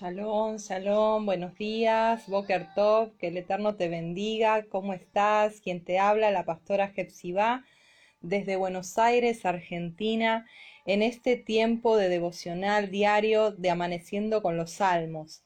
[0.00, 4.64] Shalom, shalom, buenos días, Boker Tov, que el Eterno te bendiga.
[4.70, 5.60] ¿Cómo estás?
[5.60, 7.66] Quien te habla, la pastora Jepsibá,
[8.22, 10.46] desde Buenos Aires, Argentina,
[10.86, 15.42] en este tiempo de devocional diario de Amaneciendo con los Salmos.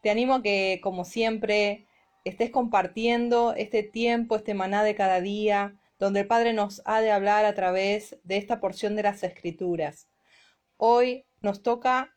[0.00, 1.86] Te animo a que, como siempre,
[2.24, 7.12] estés compartiendo este tiempo, este maná de cada día, donde el Padre nos ha de
[7.12, 10.08] hablar a través de esta porción de las Escrituras.
[10.76, 12.12] Hoy nos toca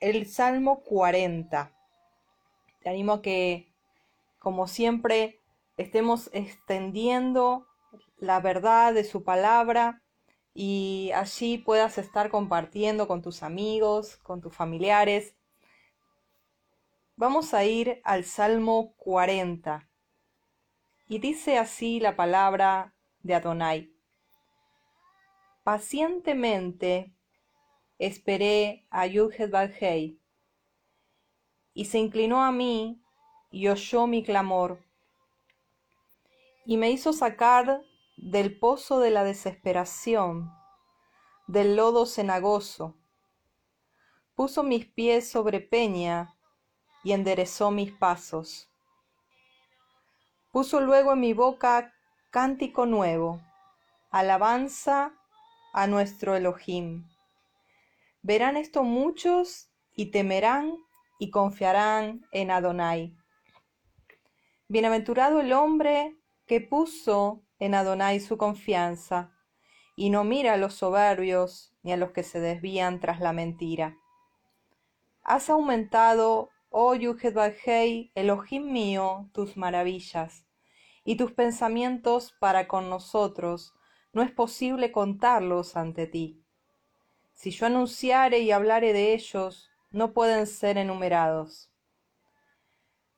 [0.00, 1.76] el Salmo 40.
[2.80, 3.70] Te animo a que,
[4.38, 5.42] como siempre,
[5.76, 7.66] estemos extendiendo
[8.16, 10.02] la verdad de su palabra
[10.54, 15.36] y allí puedas estar compartiendo con tus amigos, con tus familiares.
[17.14, 19.86] Vamos a ir al Salmo 40.
[21.06, 23.92] Y dice así la palabra de Adonai.
[25.62, 27.14] Pacientemente
[27.98, 30.20] esperé a Yuhet Badhei,
[31.72, 33.02] y se inclinó a mí
[33.50, 34.84] y oyó mi clamor,
[36.66, 37.82] y me hizo sacar
[38.16, 40.50] del pozo de la desesperación,
[41.46, 42.96] del lodo cenagoso.
[44.34, 46.36] Puso mis pies sobre peña
[47.02, 48.70] y enderezó mis pasos.
[50.54, 51.92] Puso luego en mi boca
[52.30, 53.42] cántico nuevo,
[54.12, 55.12] alabanza
[55.72, 57.08] a nuestro Elohim.
[58.22, 60.76] Verán esto muchos y temerán
[61.18, 63.16] y confiarán en Adonai.
[64.68, 66.16] Bienaventurado el hombre
[66.46, 69.32] que puso en Adonai su confianza
[69.96, 73.98] y no mira a los soberbios ni a los que se desvían tras la mentira.
[75.24, 80.44] Has aumentado, oh Yuhedbajei, Elohim mío, tus maravillas
[81.04, 83.72] y tus pensamientos para con nosotros,
[84.12, 86.42] no es posible contarlos ante ti.
[87.34, 91.70] Si yo anunciare y hablare de ellos, no pueden ser enumerados.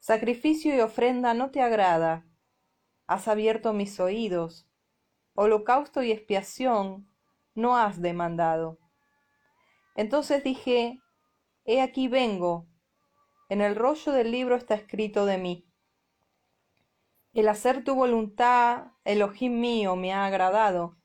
[0.01, 2.27] Sacrificio y ofrenda no te agrada,
[3.07, 4.69] has abierto mis oídos,
[5.35, 7.09] holocausto y expiación
[7.55, 8.79] no has demandado.
[9.95, 11.01] Entonces dije,
[11.65, 12.67] He aquí vengo,
[13.49, 15.69] en el rollo del libro está escrito de mí.
[17.33, 20.97] El hacer tu voluntad, Elohim mío, me ha agradado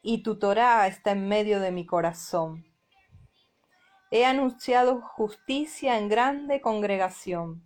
[0.00, 2.66] y tu Torá está en medio de mi corazón.
[4.10, 7.64] He anunciado justicia en grande congregación.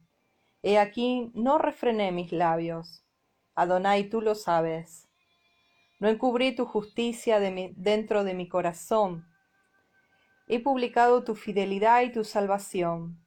[0.63, 3.05] He aquí no refrené mis labios.
[3.55, 5.09] Adonai, tú lo sabes.
[6.01, 9.27] No encubrí tu justicia dentro de mi corazón.
[10.47, 13.21] He publicado tu fidelidad y tu salvación.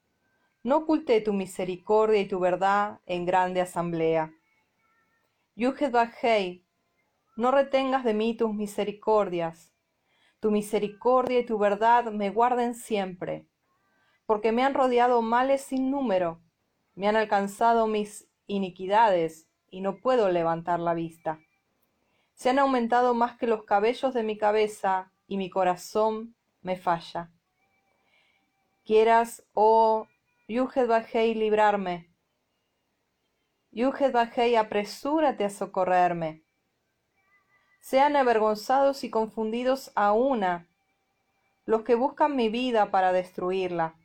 [0.63, 4.31] No oculté tu misericordia y tu verdad en grande asamblea.
[5.55, 5.94] Yuhed
[7.35, 9.73] no retengas de mí tus misericordias.
[10.39, 13.47] Tu misericordia y tu verdad me guarden siempre,
[14.25, 16.41] porque me han rodeado males sin número,
[16.93, 21.39] me han alcanzado mis iniquidades, y no puedo levantar la vista.
[22.33, 27.31] Se han aumentado más que los cabellos de mi cabeza, y mi corazón me falla.
[28.83, 30.07] Quieras, oh
[30.53, 31.95] Yuhed Bajei, librarme.
[33.72, 36.44] Yuhed Bajei, apresúrate a socorrerme
[37.81, 40.69] sean avergonzados y confundidos a una
[41.66, 43.95] los que buscan mi vida para destruirla.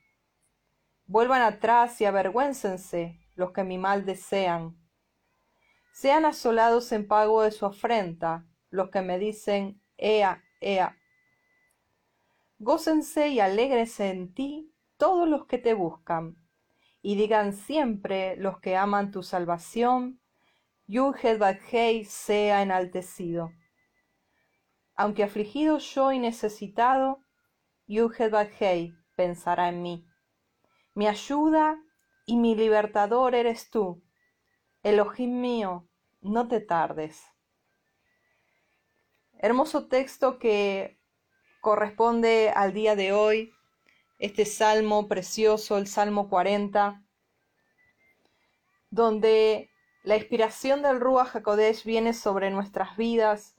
[1.07, 4.77] Vuelvan atrás y avergüéncense los que mi mal desean.
[5.93, 10.97] Sean asolados en pago de su afrenta los que me dicen, Ea, Ea.
[12.59, 16.37] Gócense y alégrense en ti todos los que te buscan,
[17.03, 20.21] y digan siempre los que aman tu salvación,
[20.87, 21.41] Yuhed
[22.07, 23.51] sea enaltecido
[24.97, 27.21] aunque afligido yo y necesitado,
[27.87, 30.07] Yuhedbadhei pensará en mí.
[30.95, 31.79] Mi ayuda
[32.25, 34.03] y mi libertador eres tú.
[34.83, 35.89] Elohim mío,
[36.23, 37.23] no te tardes.
[39.35, 40.99] Hermoso texto que
[41.61, 43.53] corresponde al día de hoy,
[44.19, 47.03] este salmo precioso, el Salmo 40,
[48.91, 49.71] donde
[50.03, 53.57] la inspiración del Ruach HaKodesh viene sobre nuestras vidas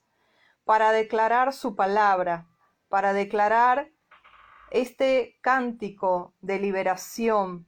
[0.64, 2.48] para declarar su palabra,
[2.90, 3.92] para declarar
[4.72, 7.68] este cántico de liberación.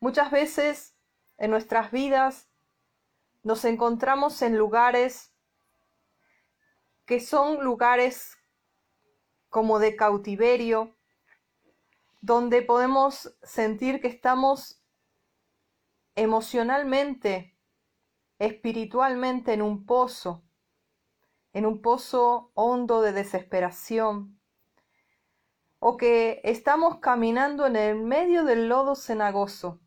[0.00, 0.94] Muchas veces
[1.38, 2.48] en nuestras vidas
[3.42, 5.32] nos encontramos en lugares
[7.06, 8.36] que son lugares
[9.54, 10.96] como de cautiverio,
[12.20, 14.82] donde podemos sentir que estamos
[16.16, 17.56] emocionalmente,
[18.40, 20.42] espiritualmente en un pozo,
[21.52, 24.40] en un pozo hondo de desesperación,
[25.78, 29.80] o que estamos caminando en el medio del lodo cenagoso,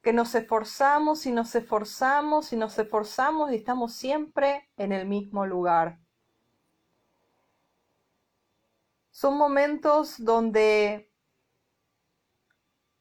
[0.00, 5.44] que nos esforzamos y nos esforzamos y nos esforzamos y estamos siempre en el mismo
[5.44, 6.03] lugar.
[9.14, 11.08] Son momentos donde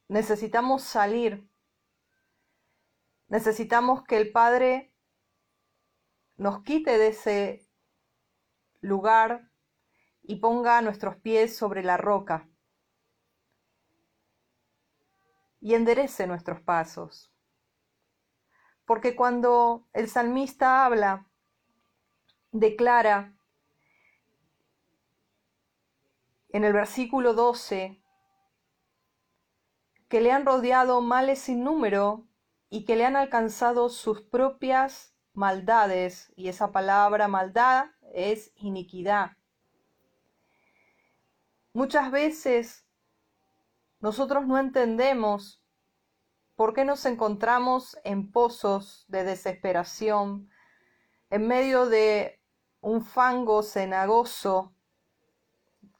[0.07, 1.49] necesitamos salir,
[3.29, 4.93] necesitamos que el Padre
[6.37, 7.67] nos quite de ese
[8.79, 9.49] lugar
[10.21, 12.47] y ponga nuestros pies sobre la roca
[15.61, 17.33] y enderece nuestros pasos.
[18.85, 21.27] Porque cuando el salmista habla,
[22.51, 23.33] declara
[26.53, 27.99] en el versículo 12
[30.07, 32.27] que le han rodeado males sin número
[32.69, 39.31] y que le han alcanzado sus propias maldades, y esa palabra maldad es iniquidad.
[41.73, 42.87] Muchas veces
[43.99, 45.63] nosotros no entendemos
[46.55, 50.49] por qué nos encontramos en pozos de desesperación,
[51.31, 52.39] en medio de
[52.81, 54.75] un fango cenagoso,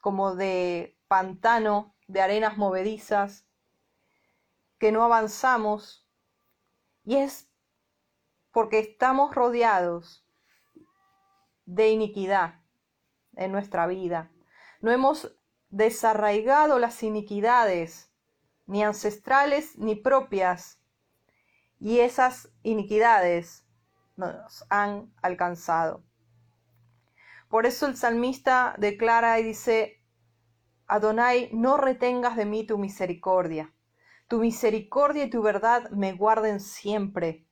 [0.04, 3.48] como de pantano, de arenas movedizas,
[4.78, 6.06] que no avanzamos,
[7.06, 7.50] y es
[8.52, 10.28] porque estamos rodeados
[11.66, 12.56] de iniquidad
[13.38, 14.30] en nuestra vida.
[14.82, 15.38] No hemos
[15.70, 18.12] desarraigado las iniquidades,
[18.66, 20.82] ni ancestrales ni propias,
[21.80, 23.66] y esas iniquidades
[24.18, 26.04] nos han alcanzado.
[27.54, 30.02] Por eso el salmista declara y dice,
[30.88, 33.72] Adonai, no retengas de mí tu misericordia.
[34.28, 37.46] Tu misericordia y tu verdad me guarden siempre.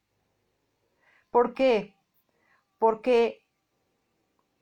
[1.30, 1.96] ¿Por qué?
[2.80, 3.46] Porque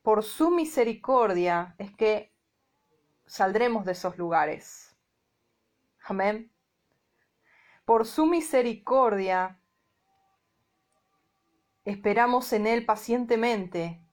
[0.02, 2.36] por su misericordia es que
[3.26, 4.94] saldremos de esos lugares.
[6.04, 6.52] Amén.
[7.86, 9.58] Por su misericordia
[11.86, 14.04] esperamos en Él pacientemente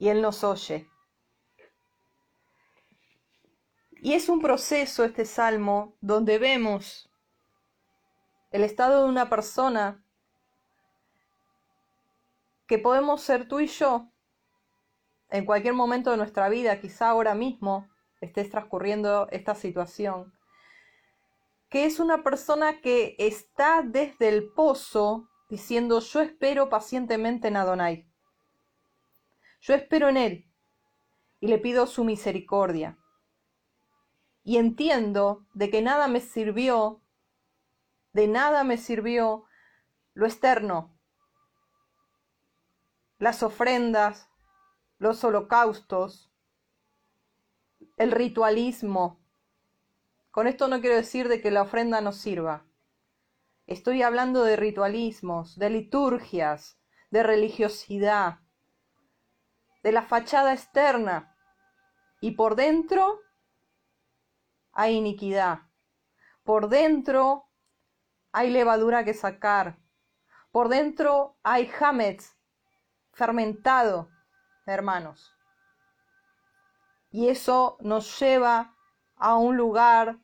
[0.00, 0.88] y Él nos oye.
[4.02, 7.12] Y es un proceso este salmo donde vemos
[8.50, 10.02] el estado de una persona
[12.66, 14.10] que podemos ser tú y yo
[15.28, 17.86] en cualquier momento de nuestra vida, quizá ahora mismo
[18.22, 20.32] estés transcurriendo esta situación,
[21.68, 28.09] que es una persona que está desde el pozo diciendo yo espero pacientemente en Adonai.
[29.60, 30.50] Yo espero en Él
[31.38, 32.98] y le pido su misericordia.
[34.42, 37.02] Y entiendo de que nada me sirvió,
[38.12, 39.44] de nada me sirvió
[40.14, 40.98] lo externo,
[43.18, 44.28] las ofrendas,
[44.98, 46.32] los holocaustos,
[47.96, 49.20] el ritualismo.
[50.30, 52.64] Con esto no quiero decir de que la ofrenda no sirva.
[53.66, 56.78] Estoy hablando de ritualismos, de liturgias,
[57.10, 58.39] de religiosidad,
[59.82, 61.36] de la fachada externa.
[62.20, 63.20] Y por dentro
[64.72, 65.60] hay iniquidad.
[66.44, 67.48] Por dentro
[68.32, 69.78] hay levadura que sacar.
[70.50, 72.36] Por dentro hay hametz,
[73.12, 74.10] fermentado,
[74.66, 75.32] hermanos.
[77.10, 78.74] Y eso nos lleva
[79.16, 80.18] a un lugar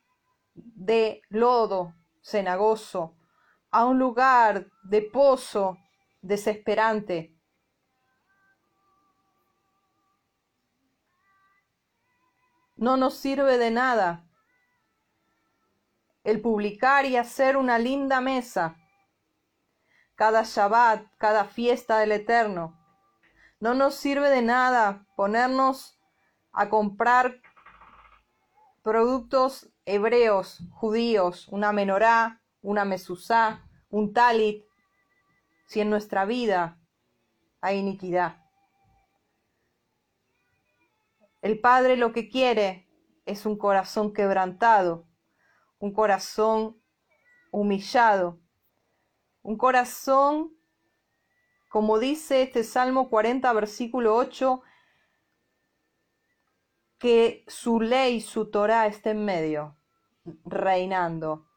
[0.53, 3.15] de lodo cenagoso,
[3.71, 5.77] a un lugar de pozo
[6.21, 7.36] desesperante.
[12.77, 14.23] No nos sirve de nada
[16.23, 18.75] el publicar y hacer una linda mesa
[20.15, 22.75] cada Shabbat, cada fiesta del Eterno,
[23.59, 25.99] no nos sirve de nada ponernos
[26.51, 27.39] a comprar
[28.83, 34.65] productos hebreos, judíos, una menorá, una mesuzá, un talit,
[35.67, 36.79] si en nuestra vida
[37.61, 38.46] hay iniquidad.
[41.47, 42.89] El Padre lo que quiere
[43.25, 45.07] es un corazón quebrantado,
[45.79, 46.83] un corazón
[47.51, 48.41] humillado,
[49.43, 50.53] un corazón
[51.69, 54.61] como dice este Salmo 40, versículo 8,
[56.99, 59.77] que su ley, su Torah esté en medio,
[60.43, 61.47] reinando.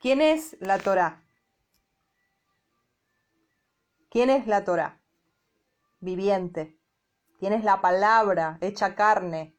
[0.00, 1.22] ¿Quién es la Torah?
[4.10, 5.00] ¿Quién es la Torah?
[6.00, 6.79] Viviente.
[7.40, 9.56] ¿Quién es la palabra hecha carne?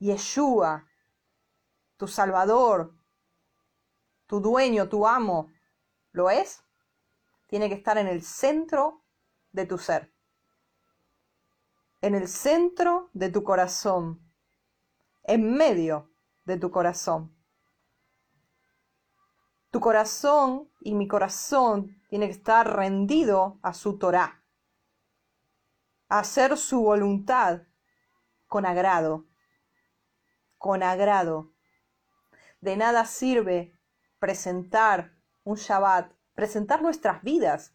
[0.00, 0.84] Yeshua,
[1.96, 2.92] tu Salvador,
[4.26, 5.50] tu dueño, tu amo,
[6.12, 6.64] ¿Lo es?
[7.46, 9.02] Tiene que estar en el centro
[9.52, 10.12] de tu ser,
[12.00, 14.20] en el centro de tu corazón,
[15.22, 16.10] en medio
[16.44, 17.32] de tu corazón.
[19.70, 24.39] Tu corazón y mi corazón tiene que estar rendido a su Torah,
[26.10, 27.62] hacer su voluntad
[28.46, 29.26] con agrado,
[30.58, 31.54] con agrado.
[32.60, 33.78] De nada sirve
[34.18, 37.74] presentar un Shabbat, presentar nuestras vidas,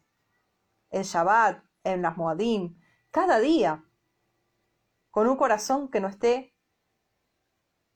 [0.92, 3.86] el Shabbat, en las Moadim, cada día,
[5.12, 6.58] con un corazón que no esté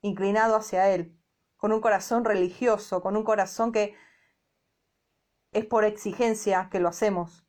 [0.02, 1.20] inclinado hacia Él,
[1.58, 3.96] con un corazón religioso, con un corazón que
[5.52, 7.46] es por exigencia que lo hacemos.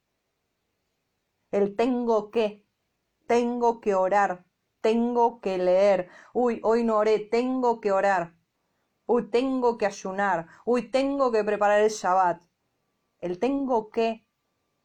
[1.51, 2.67] El tengo que,
[3.31, 4.45] tengo que orar,
[4.81, 6.09] tengo que leer.
[6.33, 8.35] Uy, hoy no oré, tengo que orar.
[9.07, 10.49] Uy, tengo que ayunar.
[10.65, 12.43] Uy, tengo que preparar el Shabbat.
[13.21, 14.27] El tengo que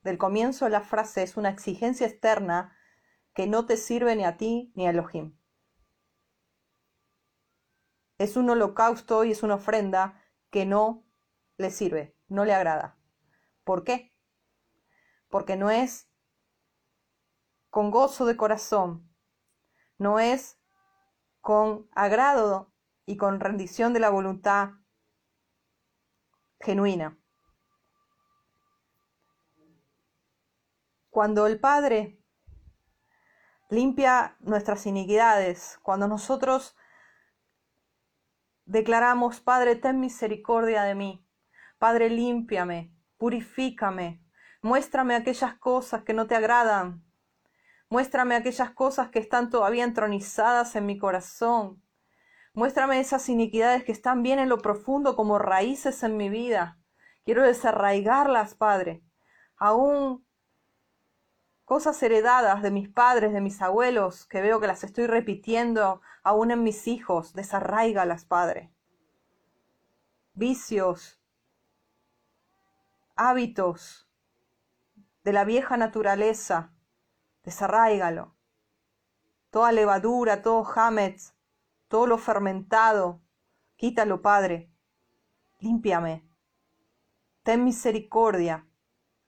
[0.04, 2.78] del comienzo de la frase es una exigencia externa
[3.34, 5.36] que no te sirve ni a ti ni a Elohim
[8.18, 11.06] es un holocausto y es una ofrenda que no
[11.58, 12.98] le sirve, no le agrada.
[13.64, 14.14] ¿Por qué?
[15.30, 16.10] Porque no es
[17.76, 19.06] con gozo de corazón,
[19.98, 20.58] no es
[21.42, 22.72] con agrado
[23.06, 24.70] y con rendición de la voluntad
[26.62, 27.20] genuina.
[31.10, 32.24] Cuando el Padre
[33.70, 36.78] limpia nuestras iniquidades, cuando nosotros
[38.64, 41.28] Declaramos, Padre, ten misericordia de mí.
[41.78, 44.24] Padre, límpiame, purifícame,
[44.62, 47.05] muéstrame aquellas cosas que no te agradan.
[47.96, 51.82] Muéstrame aquellas cosas que están todavía entronizadas en mi corazón.
[52.54, 56.78] Muéstrame esas iniquidades que están bien en lo profundo como raíces en mi vida.
[57.24, 59.02] Quiero desarraigarlas, Padre.
[59.56, 60.28] Aún
[61.64, 66.52] cosas heredadas de mis padres, de mis abuelos, que veo que las estoy repitiendo aún
[66.52, 68.74] en mis hijos, desarraigalas, Padre.
[70.34, 71.22] Vicios,
[73.16, 74.10] hábitos
[75.24, 76.75] de la vieja naturaleza,
[77.46, 78.36] desarraigalo.
[79.52, 81.34] Toda levadura, todo hametz,
[81.88, 83.22] todo lo fermentado,
[83.78, 84.70] quítalo, Padre.
[85.60, 86.28] Límpiame.
[87.44, 88.68] Ten misericordia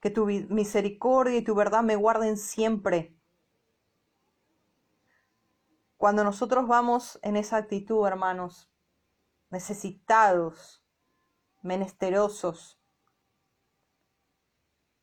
[0.02, 3.16] que tu misericordia y tu verdad me guarden siempre.
[5.98, 8.70] Cuando nosotros vamos en esa actitud, hermanos,
[9.50, 10.84] necesitados,
[11.62, 12.80] menesterosos,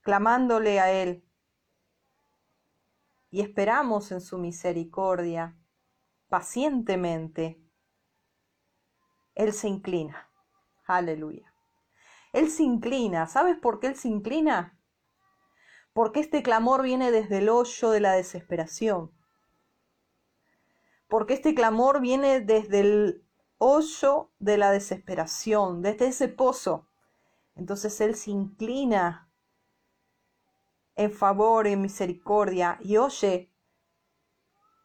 [0.03, 1.24] clamándole a Él
[3.35, 5.59] y esperamos en su misericordia
[6.29, 7.61] pacientemente,
[9.35, 10.31] Él se inclina.
[10.87, 11.53] Aleluya.
[12.33, 13.27] Él se inclina.
[13.27, 14.79] ¿Sabes por qué Él se inclina?
[15.93, 19.13] porque este clamor viene desde el hoyo de la desesperación,
[21.09, 23.25] porque este clamor viene desde el
[23.59, 26.89] hoyo de la desesperación, desde ese pozo.
[27.55, 29.24] Entonces Él se inclina
[30.97, 33.51] en favor, en misericordia y oye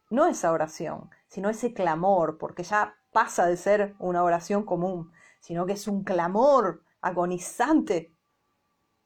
[0.10, 5.66] no esa oración, sino ese clamor, porque ya pasa de ser una oración común, sino
[5.66, 8.16] que es un clamor agonizante.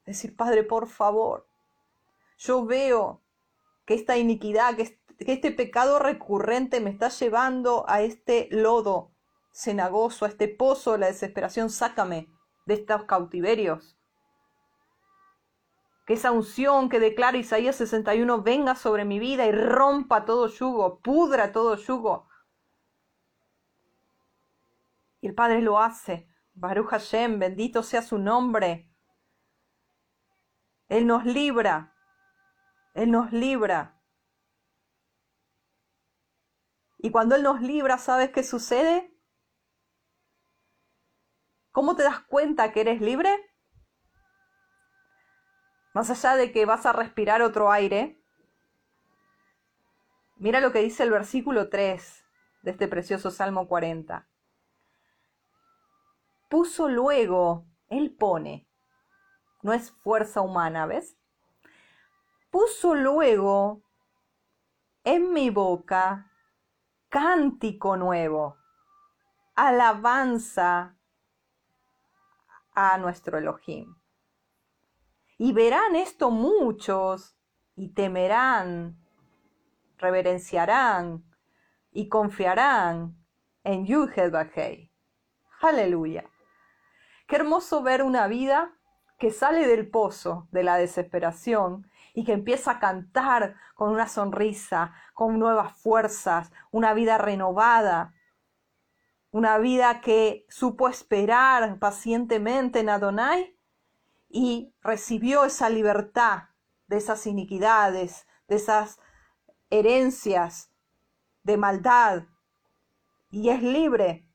[0.06, 1.48] Decir, Padre, por favor,
[2.38, 3.22] yo veo
[3.86, 9.12] que esta iniquidad, que este pecado recurrente me está llevando a este lodo
[9.54, 11.70] cenagoso, a este pozo de la desesperación.
[11.70, 12.30] Sácame
[12.66, 13.98] de estos cautiverios.
[16.06, 21.00] Que esa unción que declara Isaías 61 venga sobre mi vida y rompa todo yugo,
[21.00, 22.28] pudra todo yugo.
[25.22, 26.28] Y el Padre lo hace.
[26.54, 28.90] Baruch Hashem, bendito sea su nombre.
[30.90, 31.94] Él nos libra
[32.94, 34.00] él nos libra.
[37.00, 39.12] Y cuando Él nos libra, ¿sabes qué sucede?
[41.72, 43.30] ¿Cómo te das cuenta que eres libre?
[45.94, 48.20] Más allá de que vas a respirar otro aire,
[50.38, 52.26] mira lo que dice el versículo 3
[52.64, 54.28] de este precioso Salmo 40.
[56.50, 58.68] Puso luego, Él pone,
[59.62, 61.18] no es fuerza humana, ¿ves?
[62.54, 63.82] puso luego
[65.04, 66.32] en mi boca
[67.10, 68.58] cántico nuevo,
[69.56, 70.96] alabanza
[72.76, 73.96] a nuestro Elohim.
[75.44, 77.36] Y verán esto muchos
[77.76, 78.98] y temerán,
[79.98, 81.26] reverenciarán
[81.92, 83.18] y confiarán
[83.66, 84.34] en Yuhed
[85.60, 86.24] Aleluya.
[87.28, 88.72] Qué hermoso ver una vida
[89.20, 94.94] que sale del pozo de la desesperación y que empieza a cantar con una sonrisa,
[95.14, 98.14] con nuevas fuerzas, una vida renovada,
[99.30, 103.58] una vida que supo esperar pacientemente en Adonai
[104.36, 106.50] y recibió esa libertad
[106.88, 109.00] de esas iniquidades, de esas
[109.70, 110.72] herencias
[111.44, 112.24] de maldad
[113.30, 114.28] y es libre.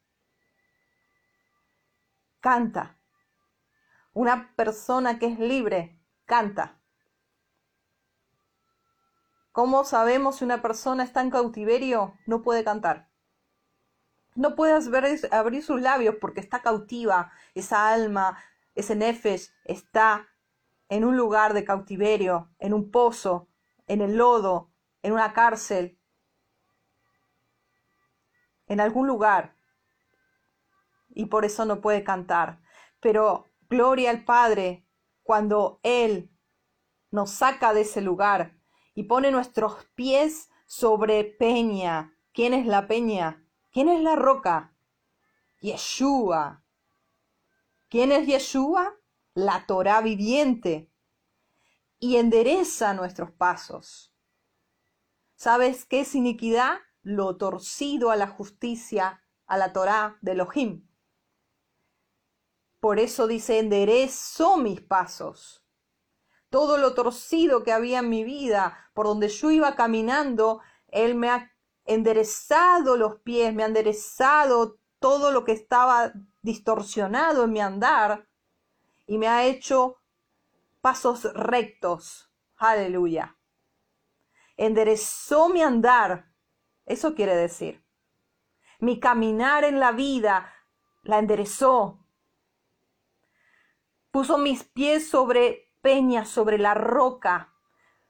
[2.38, 2.96] Canta.
[4.12, 6.80] Una persona que es libre, canta.
[9.50, 12.16] ¿Cómo sabemos si una persona está en cautiverio?
[12.26, 13.08] No puede cantar.
[14.36, 14.74] No puede
[15.32, 17.32] abrir sus labios porque está cautiva.
[17.54, 18.38] Esa alma,
[18.78, 20.28] ese nefesh está
[20.88, 23.48] en un lugar de cautiverio, en un pozo,
[23.88, 24.70] en el lodo,
[25.02, 25.98] en una cárcel,
[28.66, 29.56] en algún lugar.
[31.08, 32.60] Y por eso no puede cantar.
[33.00, 34.86] Pero gloria al Padre
[35.24, 36.30] cuando Él
[37.10, 38.56] nos saca de ese lugar
[38.94, 42.16] y pone nuestros pies sobre peña.
[42.32, 43.44] ¿Quién es la peña?
[43.72, 44.72] ¿Quién es la roca?
[45.60, 46.62] Yeshua.
[47.88, 48.94] ¿Quién es Yeshua?
[49.34, 50.90] La Torah viviente.
[51.98, 54.14] Y endereza nuestros pasos.
[55.34, 56.78] ¿Sabes qué es iniquidad?
[57.02, 60.88] Lo torcido a la justicia, a la Torah de Elohim.
[62.80, 65.64] Por eso dice, enderezó mis pasos
[66.50, 71.30] todo lo torcido que había en mi vida, por donde yo iba caminando, Él me
[71.30, 71.52] ha
[71.84, 76.12] enderezado los pies, me ha enderezado todo lo que estaba
[76.48, 78.26] distorsionado en mi andar
[79.06, 79.98] y me ha hecho
[80.80, 82.32] pasos rectos.
[82.56, 83.36] Aleluya.
[84.56, 86.32] Enderezó mi andar.
[86.86, 87.84] Eso quiere decir.
[88.80, 90.50] Mi caminar en la vida
[91.02, 92.02] la enderezó.
[94.10, 97.52] Puso mis pies sobre peña sobre la roca.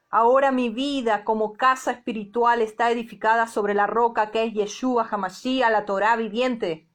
[0.09, 5.71] Ahora mi vida como casa espiritual está edificada sobre la roca que es Yeshua Hamashiach,
[5.71, 6.88] la Torah viviente.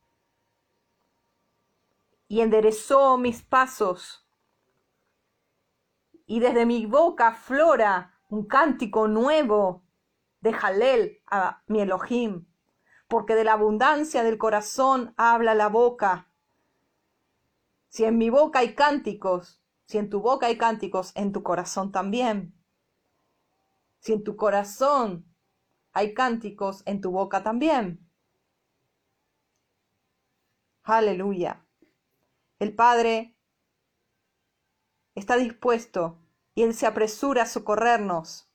[2.28, 4.26] Y enderezó mis pasos.
[6.26, 9.84] Y desde mi boca flora un cántico nuevo
[10.40, 12.46] de Jalel a mi Elohim.
[13.08, 16.30] Porque de la abundancia del corazón habla la boca.
[17.88, 21.92] Si en mi boca hay cánticos, si en tu boca hay cánticos, en tu corazón
[21.92, 22.54] también.
[24.00, 25.26] Si en tu corazón
[25.92, 28.04] hay cánticos, en tu boca también.
[30.82, 31.63] Aleluya.
[32.58, 33.36] El Padre
[35.14, 36.18] está dispuesto
[36.54, 38.48] y Él se apresura a socorrernos.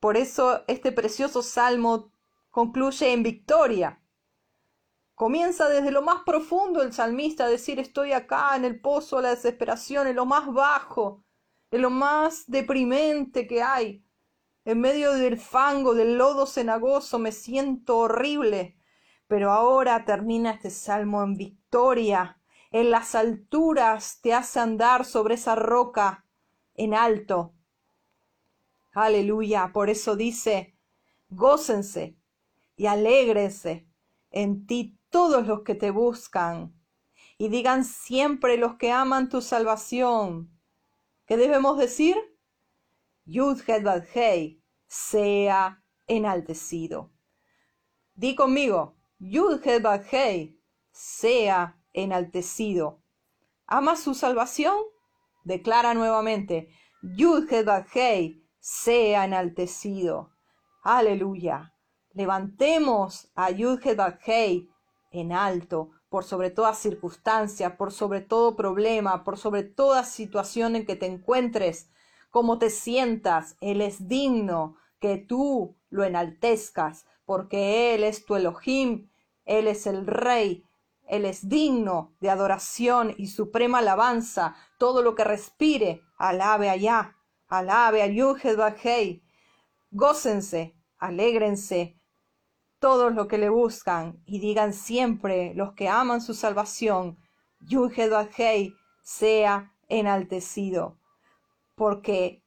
[0.00, 2.10] Por eso este precioso salmo
[2.50, 4.02] concluye en victoria.
[5.14, 9.22] Comienza desde lo más profundo el salmista a decir estoy acá en el pozo de
[9.22, 11.24] la desesperación, en lo más bajo,
[11.70, 14.04] en lo más deprimente que hay.
[14.64, 18.76] En medio del fango, del lodo cenagoso, me siento horrible.
[19.26, 21.61] Pero ahora termina este salmo en victoria.
[22.70, 26.26] En las alturas te hace andar sobre esa roca
[26.74, 27.54] en alto.
[28.92, 29.70] Aleluya.
[29.72, 30.76] Por eso dice,
[31.30, 32.14] gócense
[32.76, 33.86] y alégrense
[34.30, 36.74] en ti todos los que te buscan,
[37.38, 40.50] y digan siempre los que aman tu salvación.
[41.26, 42.16] ¿Qué debemos decir?
[43.24, 43.60] Yud
[44.86, 47.10] sea enaltecido.
[48.14, 50.61] Di conmigo, Yud Hei
[50.92, 53.02] sea enaltecido.
[53.66, 54.76] ¿Ama su salvación?
[55.44, 56.68] Declara nuevamente,
[57.02, 57.50] Yud
[57.94, 60.30] Hei sea enaltecido.
[60.84, 61.74] Aleluya.
[62.12, 63.80] Levantemos a Yud
[64.26, 64.68] Hei
[65.10, 70.84] en alto, por sobre toda circunstancia, por sobre todo problema, por sobre toda situación en
[70.84, 71.90] que te encuentres,
[72.30, 79.10] como te sientas, Él es digno que tú lo enaltezcas, porque Él es tu Elohim,
[79.46, 80.64] Él es el Rey,
[81.06, 84.56] Él es digno de adoración y suprema alabanza.
[84.78, 87.16] Todo lo que respire, alabe allá,
[87.48, 88.58] alabe a Yuhed
[89.90, 91.98] Gócense, alégrense,
[92.78, 97.18] todos los que le buscan, y digan siempre los que aman su salvación,
[97.60, 100.98] Yuhedahei sea enaltecido.
[101.74, 102.42] Porque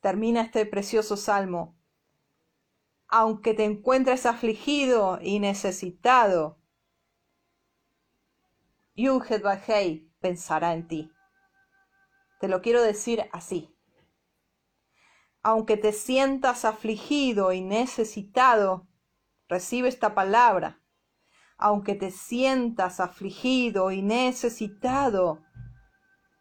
[0.00, 1.76] termina este precioso salmo.
[3.08, 6.59] Aunque te encuentres afligido y necesitado,
[9.00, 11.12] Yuhedahei pensará en ti.
[12.40, 13.74] Te lo quiero decir así.
[15.42, 18.90] Aunque te sientas afligido y necesitado,
[19.50, 20.80] Recibe esta palabra.
[21.58, 25.42] Aunque te sientas afligido y necesitado,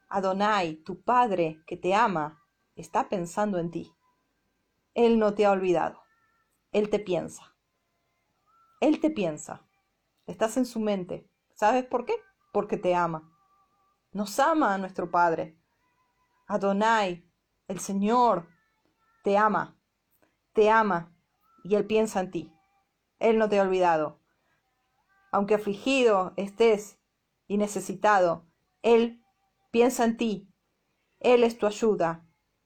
[0.09, 2.39] Adonai, tu Padre que te ama,
[2.75, 3.91] está pensando en ti.
[4.93, 6.03] Él no te ha olvidado.
[6.71, 7.55] Él te piensa.
[8.79, 9.67] Él te piensa.
[10.27, 11.27] Estás en su mente.
[11.55, 12.13] ¿Sabes por qué?
[12.51, 13.31] Porque te ama.
[14.11, 15.59] Nos ama a nuestro Padre.
[16.47, 17.29] Adonai,
[17.67, 18.47] el Señor,
[19.23, 19.79] te ama.
[20.53, 21.15] Te ama
[21.63, 22.53] y Él piensa en ti.
[23.19, 24.19] Él no te ha olvidado.
[25.31, 26.99] Aunque afligido estés
[27.47, 28.47] y necesitado,
[28.81, 29.23] Él
[29.71, 30.51] piensa en ti.
[31.19, 32.25] Él es tu ayuda.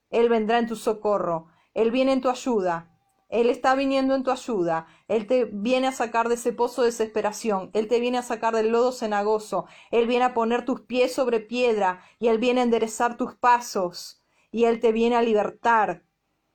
[0.10, 1.48] Él vendrá en tu socorro.
[1.74, 2.93] Él viene en tu ayuda.
[3.34, 4.86] Él está viniendo en tu ayuda.
[5.08, 7.72] Él te viene a sacar de ese pozo de desesperación.
[7.74, 9.66] Él te viene a sacar del lodo cenagoso.
[9.90, 14.22] Él viene a poner tus pies sobre piedra y Él viene a enderezar tus pasos.
[14.52, 16.04] Y Él te viene a libertar.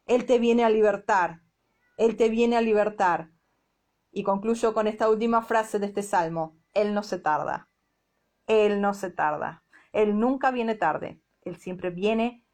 [0.07, 1.43] Él te viene a libertar.
[1.97, 3.33] Él te viene a libertar.
[4.13, 6.57] Y concluyo con esta última frase de este salmo.
[6.75, 7.69] Él no se tarda.
[8.47, 9.65] Él no se tarda.
[9.93, 11.21] Él nunca viene tarde.
[11.43, 12.45] Él siempre viene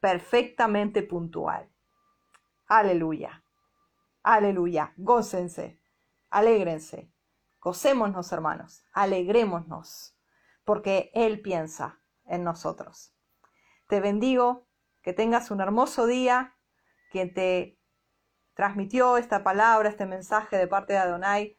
[0.00, 1.70] perfectamente puntual.
[2.66, 3.43] Aleluya.
[4.24, 4.94] Aleluya.
[4.96, 5.78] Gócense.
[6.30, 7.12] Alégrense.
[7.60, 8.84] Gocémonos, hermanos.
[8.92, 10.16] Alegrémonos.
[10.64, 13.14] Porque Él piensa en nosotros.
[13.86, 14.66] Te bendigo.
[15.02, 16.56] Que tengas un hermoso día.
[17.10, 17.78] Quien te
[18.54, 21.58] transmitió esta palabra, este mensaje de parte de Adonai,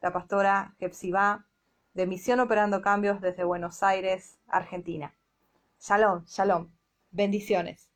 [0.00, 1.46] la pastora Jepsibá,
[1.92, 5.14] de Misión Operando Cambios desde Buenos Aires, Argentina.
[5.78, 6.70] Shalom, shalom.
[7.10, 7.90] Bendiciones.